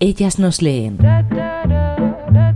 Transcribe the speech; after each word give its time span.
Ellas 0.00 0.38
nos 0.38 0.62
leen. 0.62 0.96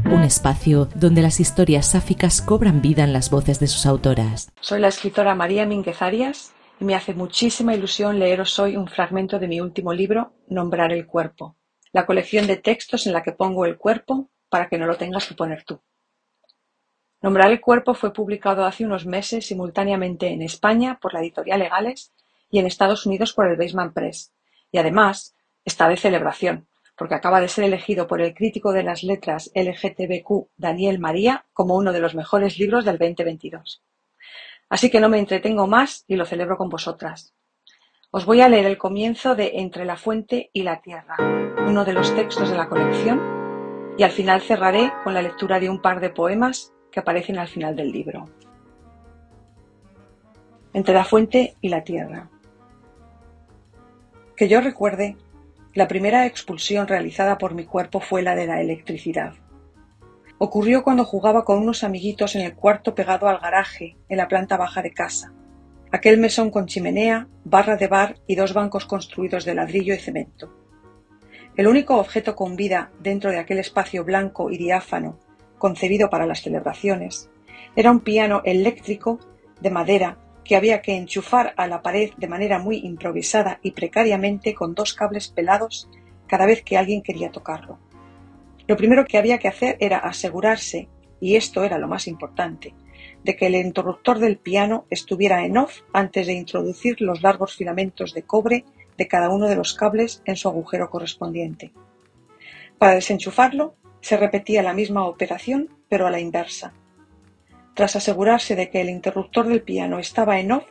Un 0.06 0.22
espacio 0.22 0.88
donde 0.94 1.22
las 1.22 1.40
historias 1.40 1.88
sáficas 1.88 2.40
cobran 2.40 2.80
vida 2.80 3.02
en 3.02 3.12
las 3.12 3.30
voces 3.30 3.58
de 3.58 3.66
sus 3.66 3.84
autoras. 3.84 4.52
Soy 4.60 4.78
la 4.78 4.86
escritora 4.86 5.34
María 5.34 5.66
Mínguez 5.66 6.02
Arias 6.02 6.52
y 6.78 6.84
me 6.84 6.94
hace 6.94 7.14
muchísima 7.14 7.74
ilusión 7.74 8.20
leeros 8.20 8.60
hoy 8.60 8.76
un 8.76 8.86
fragmento 8.86 9.40
de 9.40 9.48
mi 9.48 9.60
último 9.60 9.92
libro, 9.92 10.34
Nombrar 10.46 10.92
el 10.92 11.04
cuerpo, 11.04 11.56
la 11.92 12.06
colección 12.06 12.46
de 12.46 12.58
textos 12.58 13.08
en 13.08 13.12
la 13.12 13.24
que 13.24 13.32
pongo 13.32 13.66
el 13.66 13.76
cuerpo 13.76 14.30
para 14.48 14.68
que 14.68 14.78
no 14.78 14.86
lo 14.86 14.96
tengas 14.96 15.26
que 15.26 15.34
poner 15.34 15.64
tú. 15.64 15.80
Nombrar 17.22 17.50
el 17.50 17.60
cuerpo 17.60 17.94
fue 17.94 18.12
publicado 18.12 18.64
hace 18.64 18.84
unos 18.84 19.04
meses 19.04 19.46
simultáneamente 19.46 20.28
en 20.28 20.42
España 20.42 21.00
por 21.02 21.12
la 21.12 21.20
editorial 21.20 21.58
Legales 21.58 22.12
y 22.52 22.60
en 22.60 22.66
Estados 22.66 23.04
Unidos 23.04 23.32
por 23.32 23.48
el 23.48 23.56
Baseman 23.56 23.92
Press, 23.92 24.32
y 24.70 24.78
además 24.78 25.34
está 25.64 25.88
de 25.88 25.96
celebración, 25.96 26.68
porque 26.96 27.14
acaba 27.14 27.40
de 27.40 27.48
ser 27.48 27.64
elegido 27.64 28.06
por 28.06 28.20
el 28.20 28.34
crítico 28.34 28.72
de 28.72 28.82
las 28.82 29.02
letras 29.02 29.50
LGTBQ 29.54 30.48
Daniel 30.56 30.98
María 30.98 31.46
como 31.52 31.76
uno 31.76 31.92
de 31.92 32.00
los 32.00 32.14
mejores 32.14 32.58
libros 32.58 32.84
del 32.84 32.98
2022. 32.98 33.82
Así 34.68 34.90
que 34.90 35.00
no 35.00 35.08
me 35.08 35.18
entretengo 35.18 35.66
más 35.66 36.04
y 36.08 36.16
lo 36.16 36.24
celebro 36.24 36.56
con 36.56 36.68
vosotras. 36.68 37.34
Os 38.10 38.26
voy 38.26 38.42
a 38.42 38.48
leer 38.48 38.66
el 38.66 38.78
comienzo 38.78 39.34
de 39.34 39.52
Entre 39.54 39.84
la 39.84 39.96
fuente 39.96 40.50
y 40.52 40.62
la 40.62 40.80
tierra, 40.82 41.16
uno 41.66 41.84
de 41.84 41.94
los 41.94 42.14
textos 42.14 42.50
de 42.50 42.56
la 42.56 42.68
colección, 42.68 43.20
y 43.96 44.02
al 44.02 44.10
final 44.10 44.40
cerraré 44.40 44.92
con 45.04 45.14
la 45.14 45.22
lectura 45.22 45.60
de 45.60 45.70
un 45.70 45.80
par 45.80 46.00
de 46.00 46.10
poemas 46.10 46.72
que 46.90 47.00
aparecen 47.00 47.38
al 47.38 47.48
final 47.48 47.74
del 47.74 47.90
libro. 47.90 48.28
Entre 50.74 50.94
la 50.94 51.04
fuente 51.04 51.56
y 51.60 51.68
la 51.68 51.84
tierra. 51.84 52.30
Que 54.36 54.48
yo 54.48 54.60
recuerde, 54.60 55.16
la 55.74 55.88
primera 55.88 56.26
expulsión 56.26 56.86
realizada 56.86 57.38
por 57.38 57.54
mi 57.54 57.64
cuerpo 57.64 58.00
fue 58.00 58.22
la 58.22 58.34
de 58.34 58.46
la 58.46 58.60
electricidad. 58.60 59.34
Ocurrió 60.36 60.82
cuando 60.82 61.04
jugaba 61.04 61.44
con 61.44 61.58
unos 61.58 61.82
amiguitos 61.82 62.34
en 62.34 62.42
el 62.42 62.54
cuarto 62.54 62.94
pegado 62.94 63.26
al 63.28 63.38
garaje, 63.38 63.96
en 64.08 64.18
la 64.18 64.28
planta 64.28 64.56
baja 64.58 64.82
de 64.82 64.92
casa. 64.92 65.32
Aquel 65.90 66.18
mesón 66.18 66.50
con 66.50 66.66
chimenea, 66.66 67.28
barra 67.44 67.76
de 67.76 67.86
bar 67.86 68.16
y 68.26 68.34
dos 68.34 68.52
bancos 68.52 68.84
construidos 68.84 69.44
de 69.44 69.54
ladrillo 69.54 69.94
y 69.94 69.98
cemento. 69.98 70.52
El 71.56 71.68
único 71.68 71.96
objeto 71.96 72.34
con 72.34 72.56
vida 72.56 72.90
dentro 72.98 73.30
de 73.30 73.38
aquel 73.38 73.58
espacio 73.58 74.04
blanco 74.04 74.50
y 74.50 74.58
diáfano, 74.58 75.18
concebido 75.58 76.10
para 76.10 76.26
las 76.26 76.42
celebraciones, 76.42 77.30
era 77.76 77.90
un 77.90 78.00
piano 78.00 78.42
eléctrico 78.44 79.20
de 79.60 79.70
madera 79.70 80.18
que 80.44 80.56
había 80.56 80.82
que 80.82 80.96
enchufar 80.96 81.54
a 81.56 81.66
la 81.66 81.82
pared 81.82 82.10
de 82.16 82.28
manera 82.28 82.58
muy 82.58 82.78
improvisada 82.78 83.58
y 83.62 83.72
precariamente 83.72 84.54
con 84.54 84.74
dos 84.74 84.94
cables 84.94 85.28
pelados 85.28 85.88
cada 86.26 86.46
vez 86.46 86.62
que 86.62 86.76
alguien 86.76 87.02
quería 87.02 87.30
tocarlo. 87.30 87.78
Lo 88.66 88.76
primero 88.76 89.04
que 89.04 89.18
había 89.18 89.38
que 89.38 89.48
hacer 89.48 89.76
era 89.80 89.98
asegurarse, 89.98 90.88
y 91.20 91.36
esto 91.36 91.64
era 91.64 91.78
lo 91.78 91.88
más 91.88 92.06
importante, 92.06 92.74
de 93.24 93.36
que 93.36 93.46
el 93.46 93.54
interruptor 93.54 94.18
del 94.18 94.38
piano 94.38 94.86
estuviera 94.90 95.44
en 95.44 95.58
off 95.58 95.82
antes 95.92 96.26
de 96.26 96.32
introducir 96.32 97.00
los 97.00 97.22
largos 97.22 97.54
filamentos 97.54 98.14
de 98.14 98.22
cobre 98.22 98.64
de 98.96 99.08
cada 99.08 99.30
uno 99.30 99.46
de 99.48 99.56
los 99.56 99.74
cables 99.74 100.22
en 100.24 100.36
su 100.36 100.48
agujero 100.48 100.90
correspondiente. 100.90 101.72
Para 102.78 102.94
desenchufarlo, 102.94 103.74
se 104.00 104.16
repetía 104.16 104.62
la 104.62 104.74
misma 104.74 105.06
operación, 105.06 105.68
pero 105.88 106.06
a 106.06 106.10
la 106.10 106.20
inversa. 106.20 106.72
Tras 107.74 107.96
asegurarse 107.96 108.56
de 108.56 108.70
que 108.70 108.80
el 108.80 108.90
interruptor 108.90 109.46
del 109.46 109.62
piano 109.62 109.98
estaba 109.98 110.38
en 110.40 110.52
off, 110.52 110.64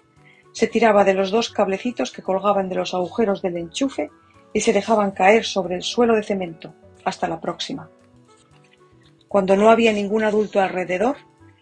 se 0.51 0.67
tiraba 0.67 1.03
de 1.03 1.13
los 1.13 1.31
dos 1.31 1.49
cablecitos 1.49 2.11
que 2.11 2.21
colgaban 2.21 2.69
de 2.69 2.75
los 2.75 2.93
agujeros 2.93 3.41
del 3.41 3.57
enchufe 3.57 4.09
y 4.53 4.61
se 4.61 4.73
dejaban 4.73 5.11
caer 5.11 5.45
sobre 5.45 5.75
el 5.75 5.83
suelo 5.83 6.15
de 6.15 6.23
cemento. 6.23 6.73
Hasta 7.03 7.27
la 7.27 7.39
próxima. 7.39 7.89
Cuando 9.27 9.55
no 9.55 9.71
había 9.71 9.93
ningún 9.93 10.23
adulto 10.23 10.59
alrededor, 10.59 11.15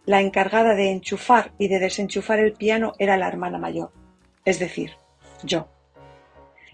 la 0.06 0.22
encargada 0.22 0.74
de 0.74 0.92
enchufar 0.92 1.52
y 1.58 1.68
de 1.68 1.80
desenchufar 1.80 2.40
el 2.40 2.54
piano 2.54 2.94
era 2.98 3.16
la 3.16 3.28
hermana 3.28 3.60
mayor, 3.60 3.92
es 4.44 4.60
decir, 4.60 4.94
yo. 5.44 5.68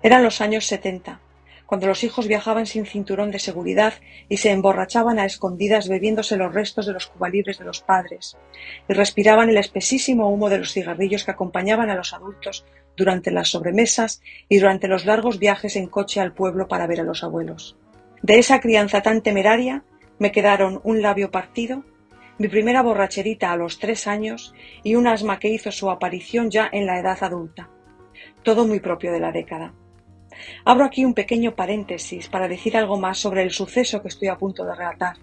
Eran 0.02 0.24
los 0.24 0.40
años 0.40 0.66
setenta, 0.66 1.20
cuando 1.66 1.88
los 1.88 2.04
hijos 2.04 2.28
viajaban 2.28 2.66
sin 2.66 2.86
cinturón 2.86 3.32
de 3.32 3.40
seguridad 3.40 3.94
y 4.30 4.38
se 4.38 4.52
emborrachaban 4.52 5.20
a 5.20 5.26
escondidas 5.26 5.90
bebiéndose 5.90 6.38
los 6.38 6.54
restos 6.54 6.86
de 6.86 6.94
los 6.94 7.08
cubalibres 7.08 7.58
de 7.60 7.66
los 7.66 7.82
padres, 7.82 8.38
y 8.88 8.94
respiraban 8.94 9.50
el 9.50 9.58
espesísimo 9.58 10.30
humo 10.30 10.50
de 10.50 10.60
los 10.60 10.72
cigarrillos 10.72 11.24
que 11.24 11.32
acompañaban 11.32 11.90
a 11.90 11.96
los 11.96 12.14
adultos 12.14 12.66
durante 12.96 13.32
las 13.32 13.50
sobremesas 13.50 14.22
y 14.48 14.60
durante 14.60 14.88
los 14.88 15.06
largos 15.06 15.40
viajes 15.40 15.76
en 15.76 15.88
coche 15.88 16.22
al 16.22 16.34
pueblo 16.34 16.68
para 16.68 16.88
ver 16.88 17.02
a 17.02 17.04
los 17.04 17.24
abuelos. 17.24 17.78
De 18.22 18.40
esa 18.40 18.60
crianza 18.60 19.02
tan 19.02 19.22
temeraria 19.22 19.84
me 20.20 20.32
quedaron 20.32 20.80
un 20.84 21.02
labio 21.02 21.32
partido, 21.32 21.84
mi 22.38 22.48
primera 22.48 22.82
borracherita 22.82 23.52
a 23.52 23.58
los 23.58 23.80
tres 23.80 24.08
años 24.08 24.54
y 24.84 24.96
un 24.96 25.08
asma 25.08 25.40
que 25.40 25.50
hizo 25.50 25.72
su 25.72 25.90
aparición 25.90 26.50
ya 26.50 26.70
en 26.72 26.86
la 26.86 27.00
edad 27.00 27.18
adulta. 27.22 27.70
Todo 28.44 28.66
muy 28.66 28.80
propio 28.80 29.12
de 29.12 29.20
la 29.20 29.32
década. 29.32 29.74
Abro 30.68 30.84
aquí 30.84 31.06
un 31.06 31.14
pequeño 31.14 31.56
paréntesis 31.56 32.28
para 32.28 32.48
decir 32.48 32.76
algo 32.76 33.00
más 33.00 33.20
sobre 33.20 33.44
el 33.44 33.52
suceso 33.52 34.02
que 34.02 34.08
estoy 34.08 34.30
a 34.30 34.38
punto 34.40 34.66
de 34.66 34.74
relatar, 34.74 35.18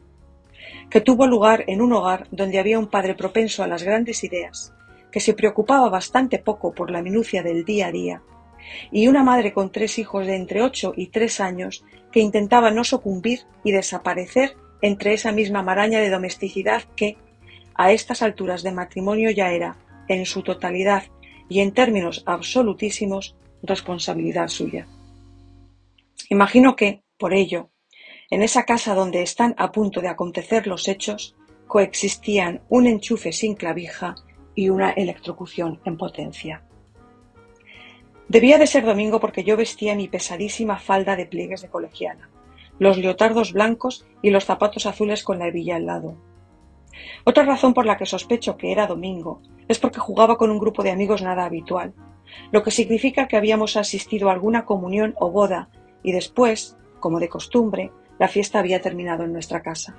que 0.89 1.01
tuvo 1.01 1.27
lugar 1.27 1.65
en 1.67 1.83
un 1.83 1.93
hogar 1.93 2.29
donde 2.31 2.61
había 2.61 2.79
un 2.79 2.87
padre 2.87 3.17
propenso 3.17 3.65
a 3.65 3.67
las 3.67 3.83
grandes 3.83 4.23
ideas, 4.23 4.73
que 5.11 5.19
se 5.19 5.35
preocupaba 5.35 5.89
bastante 5.89 6.39
poco 6.39 6.73
por 6.73 6.93
la 6.93 7.03
minucia 7.03 7.43
del 7.43 7.65
día 7.65 7.89
a 7.89 7.91
día, 7.91 8.23
y 8.93 9.09
una 9.09 9.25
madre 9.25 9.53
con 9.53 9.73
tres 9.73 9.99
hijos 9.99 10.29
de 10.29 10.37
entre 10.37 10.63
ocho 10.63 10.95
y 10.97 11.09
tres 11.09 11.41
años 11.41 11.85
que 12.13 12.21
intentaba 12.21 12.71
no 12.71 12.85
sucumbir 12.85 13.41
y 13.65 13.73
desaparecer 13.73 14.55
entre 14.81 15.13
esa 15.13 15.33
misma 15.33 15.65
maraña 15.65 15.99
de 15.99 16.11
domesticidad 16.11 16.85
que, 16.95 17.17
a 17.75 17.91
estas 17.91 18.23
alturas 18.23 18.63
de 18.63 18.71
matrimonio 18.71 19.33
ya 19.33 19.51
era, 19.51 19.75
en 20.07 20.25
su 20.25 20.43
totalidad 20.43 21.03
y 21.49 21.61
en 21.61 21.73
términos 21.73 22.23
absolutísimos, 22.27 23.35
responsabilidad 23.65 24.47
suya. 24.47 24.87
Imagino 26.29 26.77
que, 26.77 27.03
por 27.19 27.35
ello, 27.35 27.71
en 28.31 28.43
esa 28.43 28.65
casa 28.65 28.95
donde 28.95 29.23
están 29.23 29.55
a 29.59 29.73
punto 29.73 30.01
de 30.01 30.09
acontecer 30.09 30.67
los 30.67 30.89
hechos, 30.89 31.37
coexistían 31.67 32.63
un 32.69 32.87
enchufe 32.87 33.33
sin 33.33 33.55
clavija 33.55 34.15
y 34.55 34.69
una 34.69 34.91
electrocución 34.91 35.81
en 35.85 35.97
potencia. 35.97 36.65
Debía 38.29 38.59
de 38.59 38.67
ser 38.67 38.85
domingo 38.85 39.21
porque 39.21 39.45
yo 39.45 39.57
vestía 39.57 39.95
mi 39.95 40.09
pesadísima 40.09 40.79
falda 40.79 41.17
de 41.17 41.27
pliegues 41.27 41.63
de 41.63 41.69
colegiana, 41.69 42.31
los 42.79 42.97
leotardos 42.97 43.53
blancos 43.53 44.07
y 44.23 44.31
los 44.31 44.45
zapatos 44.45 44.87
azules 44.87 45.23
con 45.23 45.39
la 45.39 45.49
hebilla 45.49 45.77
al 45.77 45.87
lado. 45.87 46.17
Otra 47.25 47.45
razón 47.45 47.75
por 47.75 47.87
la 47.87 47.97
que 47.97 48.07
sospecho 48.07 48.57
que 48.57 48.73
era 48.73 48.87
domingo 48.87 49.43
es 49.69 49.79
porque 49.79 50.01
jugaba 50.01 50.37
con 50.37 50.51
un 50.51 50.59
grupo 50.59 50.83
de 50.83 50.91
amigos 50.91 51.23
nada 51.23 51.45
habitual, 51.45 51.95
lo 52.51 52.63
que 52.63 52.71
significa 52.71 53.29
que 53.29 53.37
habíamos 53.37 53.77
asistido 53.77 54.29
a 54.29 54.33
alguna 54.33 54.65
comunión 54.65 55.15
o 55.19 55.31
boda 55.31 55.69
y 56.03 56.13
después, 56.13 56.77
como 57.01 57.21
de 57.21 57.29
costumbre, 57.29 57.91
la 58.19 58.29
fiesta 58.29 58.59
había 58.59 58.81
terminado 58.81 59.25
en 59.25 59.33
nuestra 59.33 59.63
casa. 59.63 59.97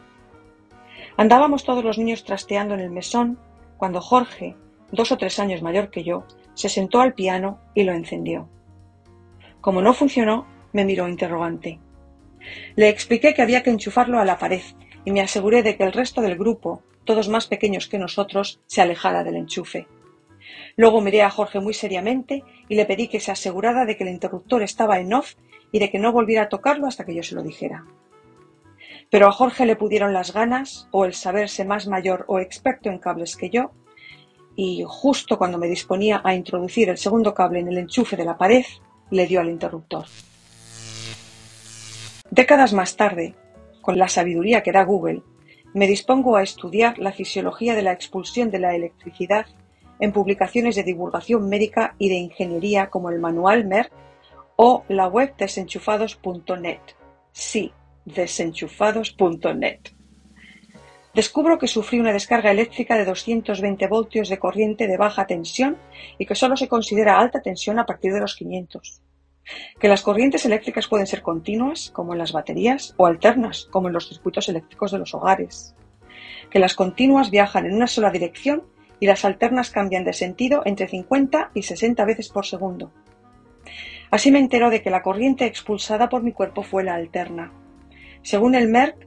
Andábamos 1.17 1.63
todos 1.63 1.83
los 1.83 1.97
niños 1.97 2.23
trasteando 2.23 2.73
en 2.73 2.79
el 2.79 2.89
mesón 2.89 3.37
cuando 3.77 4.01
Jorge, 4.01 4.55
dos 4.91 5.11
o 5.11 5.17
tres 5.17 5.39
años 5.39 5.61
mayor 5.61 5.89
que 5.89 6.03
yo, 6.03 6.25
se 6.53 6.69
sentó 6.69 7.01
al 7.01 7.13
piano 7.13 7.59
y 7.73 7.83
lo 7.83 7.93
encendió. 7.93 8.47
Como 9.61 9.81
no 9.81 9.93
funcionó, 9.93 10.45
me 10.71 10.85
miró 10.85 11.07
interrogante. 11.07 11.79
Le 12.75 12.89
expliqué 12.89 13.33
que 13.33 13.41
había 13.41 13.63
que 13.63 13.69
enchufarlo 13.69 14.19
a 14.19 14.25
la 14.25 14.37
pared 14.37 14.61
y 15.05 15.11
me 15.11 15.21
aseguré 15.21 15.63
de 15.63 15.77
que 15.77 15.83
el 15.83 15.93
resto 15.93 16.21
del 16.21 16.37
grupo, 16.37 16.81
todos 17.05 17.29
más 17.29 17.47
pequeños 17.47 17.87
que 17.87 17.99
nosotros, 17.99 18.61
se 18.65 18.81
alejara 18.81 19.23
del 19.23 19.35
enchufe. 19.35 19.87
Luego 20.75 21.01
miré 21.01 21.21
a 21.21 21.29
Jorge 21.29 21.59
muy 21.59 21.73
seriamente 21.73 22.43
y 22.67 22.75
le 22.75 22.85
pedí 22.85 23.07
que 23.07 23.19
se 23.19 23.31
asegurara 23.31 23.85
de 23.85 23.95
que 23.95 24.03
el 24.03 24.09
interruptor 24.09 24.63
estaba 24.63 24.99
en 24.99 25.13
off 25.13 25.33
y 25.71 25.79
de 25.79 25.89
que 25.89 25.99
no 25.99 26.11
volviera 26.11 26.43
a 26.43 26.49
tocarlo 26.49 26.87
hasta 26.87 27.05
que 27.05 27.15
yo 27.15 27.23
se 27.23 27.35
lo 27.35 27.43
dijera. 27.43 27.85
Pero 29.09 29.27
a 29.27 29.31
Jorge 29.31 29.65
le 29.65 29.75
pudieron 29.75 30.13
las 30.13 30.33
ganas, 30.33 30.87
o 30.91 31.05
el 31.05 31.13
saberse 31.13 31.65
más 31.65 31.87
mayor 31.87 32.25
o 32.27 32.39
experto 32.39 32.89
en 32.89 32.97
cables 32.97 33.35
que 33.35 33.49
yo, 33.49 33.71
y 34.55 34.83
justo 34.87 35.37
cuando 35.37 35.57
me 35.57 35.67
disponía 35.67 36.21
a 36.23 36.35
introducir 36.35 36.89
el 36.89 36.97
segundo 36.97 37.33
cable 37.33 37.59
en 37.59 37.67
el 37.67 37.77
enchufe 37.77 38.15
de 38.15 38.25
la 38.25 38.37
pared, 38.37 38.65
le 39.09 39.27
dio 39.27 39.39
al 39.41 39.49
interruptor. 39.49 40.05
Décadas 42.29 42.73
más 42.73 42.95
tarde, 42.95 43.35
con 43.81 43.97
la 43.97 44.07
sabiduría 44.07 44.63
que 44.63 44.71
da 44.71 44.83
Google, 44.83 45.21
me 45.73 45.87
dispongo 45.87 46.35
a 46.35 46.43
estudiar 46.43 46.99
la 46.99 47.11
fisiología 47.11 47.75
de 47.75 47.81
la 47.81 47.93
expulsión 47.93 48.51
de 48.51 48.59
la 48.59 48.75
electricidad 48.75 49.47
en 50.03 50.11
publicaciones 50.11 50.75
de 50.75 50.83
divulgación 50.83 51.47
médica 51.47 51.95
y 51.97 52.09
de 52.09 52.15
ingeniería 52.15 52.89
como 52.89 53.09
el 53.09 53.19
Manual 53.19 53.65
Merck 53.65 53.89
o 54.57 54.83
la 54.89 55.07
web 55.07 55.33
desenchufados.net. 55.37 56.81
Sí, 57.31 57.71
desenchufados.net. 58.03 59.79
Descubro 61.13 61.57
que 61.57 61.69
sufrí 61.69 62.01
una 62.01 62.11
descarga 62.11 62.51
eléctrica 62.51 62.97
de 62.97 63.05
220 63.05 63.87
voltios 63.87 64.27
de 64.27 64.39
corriente 64.39 64.87
de 64.87 64.97
baja 64.97 65.25
tensión 65.25 65.77
y 66.17 66.25
que 66.25 66.35
solo 66.35 66.57
se 66.57 66.67
considera 66.67 67.17
alta 67.17 67.41
tensión 67.41 67.79
a 67.79 67.85
partir 67.85 68.11
de 68.13 68.19
los 68.19 68.35
500. 68.35 69.01
que 69.79 69.87
las 69.87 70.01
corrientes 70.01 70.45
eléctricas 70.45 70.87
pueden 70.87 71.07
ser 71.07 71.21
continuas, 71.21 71.91
como 71.91 72.11
en 72.11 72.19
las 72.19 72.33
baterías, 72.33 72.93
o 72.97 73.05
alternas, 73.05 73.69
como 73.71 73.87
en 73.87 73.93
los 73.93 74.09
circuitos 74.09 74.49
eléctricos 74.49 74.91
de 74.91 74.99
los 74.99 75.13
hogares, 75.13 75.75
que 76.49 76.59
las 76.59 76.75
continuas 76.75 77.29
viajan 77.29 77.65
en 77.65 77.75
una 77.75 77.87
sola 77.87 78.09
dirección 78.09 78.72
y 79.03 79.05
las 79.05 79.25
alternas 79.25 79.69
cambian 79.69 80.05
de 80.05 80.13
sentido 80.13 80.61
entre 80.63 80.87
50 80.87 81.51
y 81.53 81.63
60 81.63 82.05
veces 82.05 82.29
por 82.29 82.45
segundo. 82.45 82.93
Así 84.11 84.31
me 84.31 84.39
entero 84.39 84.69
de 84.69 84.81
que 84.81 84.89
la 84.89 85.01
corriente 85.01 85.45
expulsada 85.45 86.07
por 86.07 86.23
mi 86.23 86.31
cuerpo 86.31 86.63
fue 86.63 86.85
la 86.85 86.95
alterna. 86.95 87.51
Según 88.21 88.55
el 88.55 88.69
Merck, 88.69 89.05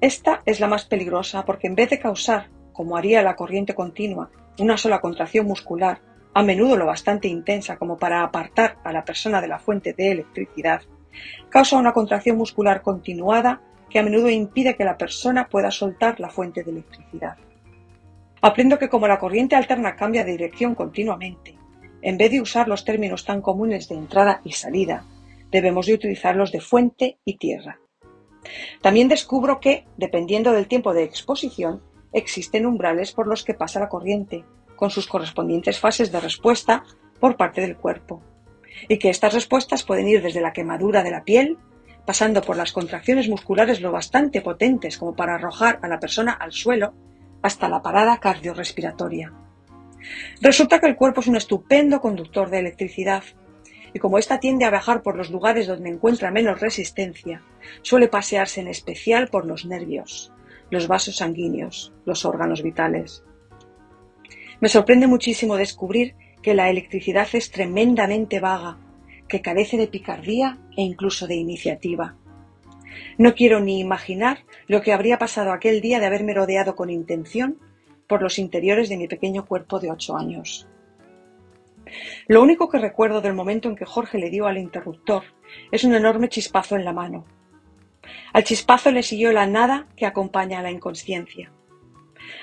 esta 0.00 0.42
es 0.46 0.60
la 0.60 0.68
más 0.68 0.84
peligrosa 0.84 1.44
porque 1.44 1.66
en 1.66 1.74
vez 1.74 1.90
de 1.90 1.98
causar, 1.98 2.48
como 2.72 2.96
haría 2.96 3.24
la 3.24 3.34
corriente 3.34 3.74
continua, 3.74 4.30
una 4.60 4.76
sola 4.76 5.00
contracción 5.00 5.46
muscular, 5.46 5.98
a 6.32 6.44
menudo 6.44 6.76
lo 6.76 6.86
bastante 6.86 7.26
intensa 7.26 7.76
como 7.76 7.98
para 7.98 8.22
apartar 8.22 8.76
a 8.84 8.92
la 8.92 9.04
persona 9.04 9.40
de 9.40 9.48
la 9.48 9.58
fuente 9.58 9.94
de 9.94 10.12
electricidad, 10.12 10.82
causa 11.48 11.76
una 11.76 11.92
contracción 11.92 12.36
muscular 12.36 12.82
continuada 12.82 13.62
que 13.90 13.98
a 13.98 14.04
menudo 14.04 14.30
impide 14.30 14.76
que 14.76 14.84
la 14.84 14.96
persona 14.96 15.48
pueda 15.48 15.72
soltar 15.72 16.20
la 16.20 16.30
fuente 16.30 16.62
de 16.62 16.70
electricidad. 16.70 17.36
Aprendo 18.44 18.78
que 18.78 18.90
como 18.90 19.08
la 19.08 19.18
corriente 19.18 19.56
alterna 19.56 19.96
cambia 19.96 20.22
de 20.22 20.32
dirección 20.32 20.74
continuamente, 20.74 21.56
en 22.02 22.18
vez 22.18 22.30
de 22.30 22.42
usar 22.42 22.68
los 22.68 22.84
términos 22.84 23.24
tan 23.24 23.40
comunes 23.40 23.88
de 23.88 23.94
entrada 23.94 24.42
y 24.44 24.52
salida, 24.52 25.06
debemos 25.50 25.86
de 25.86 25.94
utilizarlos 25.94 26.52
de 26.52 26.60
fuente 26.60 27.18
y 27.24 27.38
tierra. 27.38 27.80
También 28.82 29.08
descubro 29.08 29.60
que, 29.60 29.86
dependiendo 29.96 30.52
del 30.52 30.68
tiempo 30.68 30.92
de 30.92 31.04
exposición, 31.04 31.82
existen 32.12 32.66
umbrales 32.66 33.12
por 33.12 33.26
los 33.26 33.44
que 33.44 33.54
pasa 33.54 33.80
la 33.80 33.88
corriente, 33.88 34.44
con 34.76 34.90
sus 34.90 35.06
correspondientes 35.06 35.80
fases 35.80 36.12
de 36.12 36.20
respuesta 36.20 36.84
por 37.20 37.38
parte 37.38 37.62
del 37.62 37.78
cuerpo, 37.78 38.20
y 38.90 38.98
que 38.98 39.08
estas 39.08 39.32
respuestas 39.32 39.84
pueden 39.84 40.06
ir 40.06 40.20
desde 40.20 40.42
la 40.42 40.52
quemadura 40.52 41.02
de 41.02 41.12
la 41.12 41.24
piel, 41.24 41.56
pasando 42.04 42.42
por 42.42 42.58
las 42.58 42.72
contracciones 42.72 43.26
musculares 43.26 43.80
lo 43.80 43.90
bastante 43.90 44.42
potentes 44.42 44.98
como 44.98 45.16
para 45.16 45.36
arrojar 45.36 45.78
a 45.80 45.88
la 45.88 45.98
persona 45.98 46.32
al 46.32 46.52
suelo, 46.52 46.92
hasta 47.44 47.68
la 47.68 47.82
parada 47.82 48.20
cardiorrespiratoria. 48.20 49.30
Resulta 50.40 50.80
que 50.80 50.86
el 50.86 50.96
cuerpo 50.96 51.20
es 51.20 51.26
un 51.26 51.36
estupendo 51.36 52.00
conductor 52.00 52.48
de 52.48 52.60
electricidad, 52.60 53.22
y 53.92 53.98
como 53.98 54.16
ésta 54.16 54.40
tiende 54.40 54.64
a 54.64 54.70
viajar 54.70 55.02
por 55.02 55.14
los 55.14 55.30
lugares 55.30 55.66
donde 55.66 55.90
encuentra 55.90 56.30
menos 56.30 56.60
resistencia, 56.60 57.42
suele 57.82 58.08
pasearse 58.08 58.62
en 58.62 58.68
especial 58.68 59.28
por 59.28 59.44
los 59.44 59.66
nervios, 59.66 60.32
los 60.70 60.88
vasos 60.88 61.18
sanguíneos, 61.18 61.92
los 62.06 62.24
órganos 62.24 62.62
vitales. 62.62 63.22
Me 64.60 64.70
sorprende 64.70 65.06
muchísimo 65.06 65.58
descubrir 65.58 66.14
que 66.40 66.54
la 66.54 66.70
electricidad 66.70 67.28
es 67.34 67.50
tremendamente 67.50 68.40
vaga, 68.40 68.78
que 69.28 69.42
carece 69.42 69.76
de 69.76 69.88
picardía 69.88 70.60
e 70.78 70.82
incluso 70.82 71.26
de 71.26 71.34
iniciativa. 71.34 72.16
No 73.18 73.34
quiero 73.34 73.60
ni 73.60 73.80
imaginar 73.80 74.44
lo 74.66 74.82
que 74.82 74.92
habría 74.92 75.18
pasado 75.18 75.52
aquel 75.52 75.80
día 75.80 76.00
de 76.00 76.06
haberme 76.06 76.34
rodeado 76.34 76.76
con 76.76 76.90
intención 76.90 77.58
por 78.06 78.22
los 78.22 78.38
interiores 78.38 78.88
de 78.88 78.96
mi 78.96 79.08
pequeño 79.08 79.46
cuerpo 79.46 79.80
de 79.80 79.90
ocho 79.90 80.16
años. 80.16 80.68
Lo 82.26 82.42
único 82.42 82.68
que 82.68 82.78
recuerdo 82.78 83.20
del 83.20 83.34
momento 83.34 83.68
en 83.68 83.76
que 83.76 83.84
Jorge 83.84 84.18
le 84.18 84.30
dio 84.30 84.46
al 84.46 84.58
interruptor 84.58 85.24
es 85.70 85.84
un 85.84 85.94
enorme 85.94 86.28
chispazo 86.28 86.76
en 86.76 86.84
la 86.84 86.92
mano. 86.92 87.24
Al 88.32 88.44
chispazo 88.44 88.90
le 88.90 89.02
siguió 89.02 89.32
la 89.32 89.46
nada 89.46 89.86
que 89.96 90.06
acompaña 90.06 90.58
a 90.58 90.62
la 90.62 90.70
inconsciencia. 90.70 91.52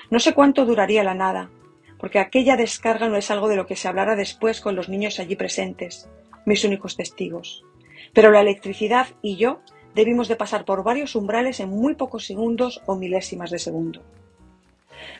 No 0.09 0.19
sé 0.19 0.33
cuánto 0.33 0.65
duraría 0.65 1.03
la 1.03 1.13
nada, 1.13 1.50
porque 1.98 2.19
aquella 2.19 2.57
descarga 2.57 3.09
no 3.09 3.18
es 3.18 3.30
algo 3.30 3.48
de 3.48 3.56
lo 3.56 3.65
que 3.65 3.75
se 3.75 3.88
hablara 3.88 4.15
después 4.15 4.62
con 4.62 4.75
los 4.75 4.89
niños 4.89 5.19
allí 5.19 5.36
presentes, 5.36 6.09
mis 6.45 6.63
únicos 6.63 6.98
testigos. 6.98 7.63
Pero 8.13 8.31
la 8.31 8.42
electricidad 8.42 9.07
y 9.21 9.38
yo 9.38 9.62
debimos 9.95 10.27
de 10.27 10.35
pasar 10.35 10.65
por 10.65 10.83
varios 10.83 11.15
umbrales 11.15 11.59
en 11.59 11.69
muy 11.69 11.95
pocos 11.95 12.25
segundos 12.25 12.81
o 12.85 12.95
milésimas 12.95 13.51
de 13.51 13.59
segundo. 13.59 14.01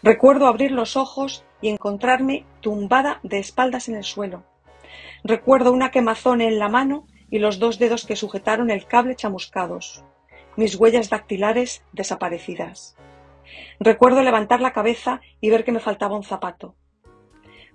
Recuerdo 0.04 0.48
abrir 0.48 0.72
los 0.72 0.98
ojos 0.98 1.44
y 1.62 1.70
encontrarme 1.70 2.46
tumbada 2.62 3.20
de 3.24 3.40
espaldas 3.40 3.90
en 3.90 3.96
el 3.96 4.04
suelo. 4.04 4.44
Recuerdo 5.24 5.72
una 5.72 5.92
quemazón 5.92 6.42
en 6.42 6.60
la 6.60 6.70
mano 6.70 7.06
y 7.30 7.40
los 7.40 7.60
dos 7.60 7.80
dedos 7.80 8.06
que 8.06 8.16
sujetaron 8.16 8.70
el 8.70 8.86
cable 8.86 9.16
chamuscados, 9.16 10.04
mis 10.56 10.76
huellas 10.76 11.10
dactilares 11.10 11.84
desaparecidas. 11.94 12.96
Recuerdo 13.80 14.22
levantar 14.22 14.62
la 14.62 14.74
cabeza 14.74 15.22
y 15.40 15.50
ver 15.50 15.64
que 15.64 15.72
me 15.72 15.80
faltaba 15.80 16.16
un 16.16 16.24
zapato. 16.24 16.76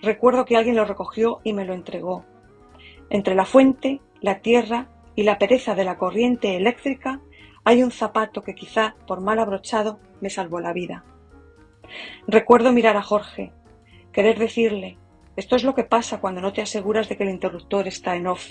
Recuerdo 0.01 0.45
que 0.45 0.57
alguien 0.57 0.77
lo 0.77 0.85
recogió 0.85 1.41
y 1.43 1.53
me 1.53 1.65
lo 1.65 1.75
entregó. 1.75 2.25
Entre 3.09 3.35
la 3.35 3.45
fuente, 3.45 4.01
la 4.21 4.41
tierra 4.41 4.89
y 5.17 5.25
la 5.25 5.39
pereza 5.39 5.75
de 5.75 5.85
la 5.85 5.99
corriente 5.99 6.57
eléctrica 6.57 7.21
hay 7.65 7.83
un 7.83 7.91
zapato 7.91 8.43
que 8.43 8.55
quizá 8.55 8.95
por 9.09 9.21
mal 9.21 9.41
abrochado 9.41 9.99
me 10.21 10.31
salvó 10.31 10.61
la 10.61 10.73
vida. 10.73 11.05
Recuerdo 12.29 12.73
mirar 12.73 12.97
a 12.97 13.03
Jorge, 13.03 13.53
querer 14.13 14.39
decirle, 14.39 14.99
esto 15.35 15.57
es 15.57 15.65
lo 15.65 15.75
que 15.75 15.85
pasa 15.85 16.21
cuando 16.21 16.41
no 16.41 16.53
te 16.53 16.63
aseguras 16.63 17.09
de 17.09 17.17
que 17.17 17.25
el 17.25 17.31
interruptor 17.31 17.89
está 17.89 18.15
en 18.15 18.27
off. 18.27 18.51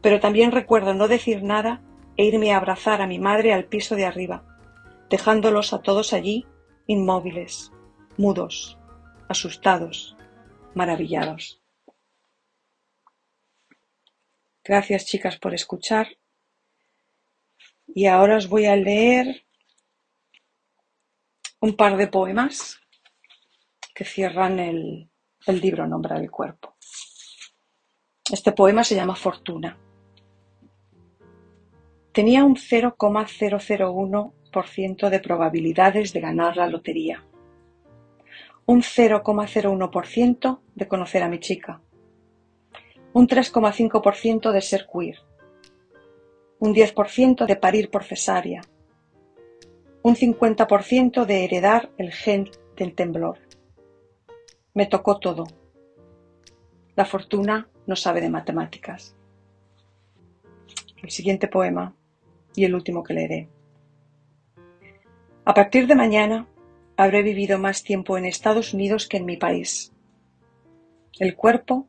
Pero 0.00 0.20
también 0.20 0.52
recuerdo 0.52 0.94
no 0.94 1.08
decir 1.08 1.42
nada 1.42 1.82
e 2.16 2.24
irme 2.24 2.52
a 2.52 2.56
abrazar 2.56 3.02
a 3.02 3.06
mi 3.06 3.18
madre 3.18 3.52
al 3.52 3.64
piso 3.64 3.96
de 3.96 4.06
arriba, 4.06 4.44
dejándolos 5.10 5.72
a 5.72 5.82
todos 5.82 6.12
allí 6.12 6.46
inmóviles, 6.86 7.72
mudos, 8.16 8.78
asustados, 9.28 10.16
maravillados. 10.74 11.60
Gracias 14.66 15.06
chicas 15.06 15.38
por 15.38 15.54
escuchar. 15.54 16.08
Y 17.86 18.06
ahora 18.06 18.36
os 18.36 18.48
voy 18.48 18.66
a 18.66 18.74
leer 18.74 19.46
un 21.60 21.76
par 21.76 21.96
de 21.96 22.08
poemas 22.08 22.80
que 23.94 24.04
cierran 24.04 24.58
el, 24.58 25.08
libro 25.46 25.86
Nombra 25.86 26.18
del 26.18 26.32
Cuerpo. 26.32 26.74
Este 28.28 28.50
poema 28.50 28.82
se 28.82 28.96
llama 28.96 29.14
Fortuna. 29.14 29.78
Tenía 32.10 32.42
un 32.42 32.56
0,001 32.56 34.34
de 35.10 35.20
probabilidades 35.20 36.12
de 36.12 36.20
ganar 36.20 36.56
la 36.56 36.66
lotería, 36.66 37.24
un 38.64 38.82
0,01% 38.82 40.60
de 40.74 40.88
conocer 40.88 41.22
a 41.22 41.28
mi 41.28 41.38
chica, 41.38 41.82
un 43.16 43.26
3,5% 43.26 44.52
de 44.52 44.60
ser 44.60 44.86
queer, 44.92 45.16
un 46.58 46.74
10% 46.74 47.46
de 47.46 47.56
parir 47.56 47.90
por 47.90 48.04
cesárea, 48.04 48.60
un 50.02 50.14
50% 50.14 51.24
de 51.24 51.44
heredar 51.44 51.90
el 51.96 52.12
gen 52.12 52.50
del 52.76 52.94
temblor. 52.94 53.38
Me 54.74 54.84
tocó 54.84 55.18
todo. 55.18 55.46
La 56.94 57.06
fortuna 57.06 57.70
no 57.86 57.96
sabe 57.96 58.20
de 58.20 58.28
matemáticas. 58.28 59.16
El 61.02 61.08
siguiente 61.08 61.48
poema 61.48 61.94
y 62.54 62.66
el 62.66 62.74
último 62.74 63.02
que 63.02 63.14
leeré. 63.14 63.48
A 65.46 65.54
partir 65.54 65.86
de 65.86 65.94
mañana 65.94 66.46
habré 66.98 67.22
vivido 67.22 67.58
más 67.58 67.82
tiempo 67.82 68.18
en 68.18 68.26
Estados 68.26 68.74
Unidos 68.74 69.08
que 69.08 69.16
en 69.16 69.24
mi 69.24 69.38
país. 69.38 69.94
El 71.18 71.34
cuerpo, 71.34 71.88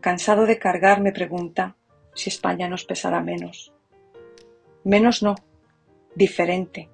cansado 0.00 0.46
de 0.46 0.58
cargar, 0.58 1.00
me 1.00 1.12
pregunta 1.12 1.76
si 2.14 2.30
España 2.30 2.68
nos 2.68 2.84
pesará 2.84 3.20
menos. 3.20 3.72
Menos 4.84 5.22
no, 5.22 5.34
diferente. 6.14 6.88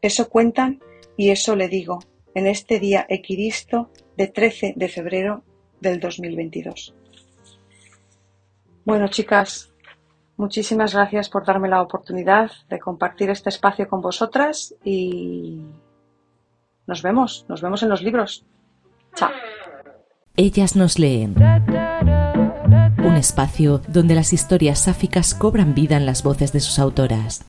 Eso 0.00 0.28
cuentan 0.28 0.80
y 1.16 1.30
eso 1.30 1.56
le 1.56 1.68
digo 1.68 2.00
en 2.34 2.46
este 2.46 2.80
día 2.80 3.06
equidisto 3.08 3.90
de 4.16 4.28
13 4.28 4.74
de 4.76 4.88
febrero 4.88 5.42
del 5.80 6.00
2022. 6.00 6.94
Bueno, 8.84 9.08
chicas, 9.08 9.72
Muchísimas 10.42 10.94
gracias 10.94 11.28
por 11.28 11.44
darme 11.44 11.68
la 11.68 11.82
oportunidad 11.82 12.50
de 12.68 12.80
compartir 12.80 13.30
este 13.30 13.48
espacio 13.50 13.88
con 13.88 14.00
vosotras 14.00 14.74
y 14.82 15.62
nos 16.86 17.02
vemos, 17.02 17.46
nos 17.48 17.60
vemos 17.60 17.82
en 17.82 17.90
los 17.90 18.02
libros. 18.02 18.44
Chao. 19.14 19.30
Ellas 20.36 20.76
nos 20.76 20.98
leen. 20.98 21.34
Un 23.04 23.16
espacio 23.16 23.82
donde 23.88 24.14
las 24.14 24.32
historias 24.32 24.78
sáficas 24.78 25.34
cobran 25.34 25.74
vida 25.74 25.98
en 25.98 26.06
las 26.06 26.22
voces 26.22 26.52
de 26.52 26.60
sus 26.60 26.78
autoras. 26.78 27.40